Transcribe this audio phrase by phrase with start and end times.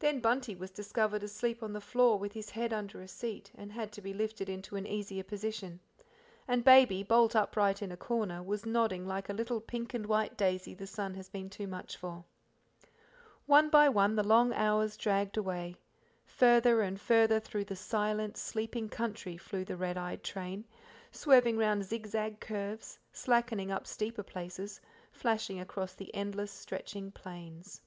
[0.00, 3.72] Then Bunty was discovered asleep on the floor with his head under a seat, and
[3.72, 5.80] had to be lifted into an easier position;
[6.46, 10.36] and Baby, bolt upright in a corner, was nodding like a little pink and white
[10.36, 12.22] daisy the sun has been too much for.
[13.46, 15.76] One by one the long hours dragged away;
[16.26, 20.66] farther and farther through the silent, sleeping country flew the red eyed train,
[21.12, 24.82] swerving round zigzag curves, slackening up steeper places,
[25.12, 27.80] flashing across the endless stretching plains.